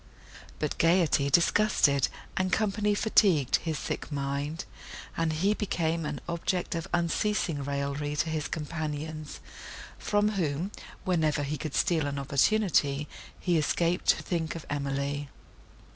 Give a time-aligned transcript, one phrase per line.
[0.57, 4.65] But gaiety disgusted, and company fatigued, his sick mind;
[5.15, 9.41] and he became an object of unceasing raillery to his companions,
[9.99, 10.71] from whom,
[11.03, 13.07] whenever he could steal an opportunity,
[13.39, 15.29] he escaped, to think of Emily.